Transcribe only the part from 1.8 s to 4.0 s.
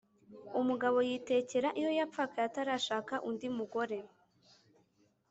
yapfakaye atarashaka undi mugore